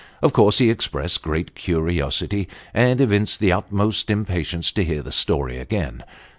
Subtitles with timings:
[0.23, 5.59] Of course he expressed great curiosity, and evinced the utmost impatience to hear the story
[5.59, 6.03] again.